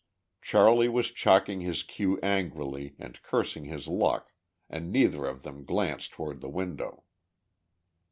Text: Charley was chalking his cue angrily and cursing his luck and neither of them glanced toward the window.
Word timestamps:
Charley 0.41 0.89
was 0.89 1.11
chalking 1.11 1.61
his 1.61 1.83
cue 1.83 2.19
angrily 2.23 2.95
and 2.97 3.21
cursing 3.21 3.65
his 3.65 3.87
luck 3.87 4.31
and 4.67 4.91
neither 4.91 5.27
of 5.27 5.43
them 5.43 5.63
glanced 5.63 6.09
toward 6.13 6.41
the 6.41 6.49
window. 6.49 7.03